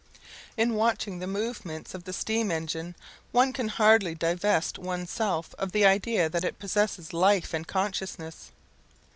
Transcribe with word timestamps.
In 0.57 0.73
watching 0.73 1.19
the 1.19 1.27
movements 1.27 1.93
of 1.93 2.05
the 2.05 2.11
steam 2.11 2.49
engine, 2.49 2.95
one 3.31 3.53
can 3.53 3.67
hardly 3.67 4.15
divest 4.15 4.79
one's 4.79 5.11
self 5.11 5.53
of 5.59 5.73
the 5.73 5.85
idea 5.85 6.27
that 6.27 6.43
it 6.43 6.57
possesses 6.57 7.13
life 7.13 7.53
and 7.53 7.67
consciousness. 7.67 8.49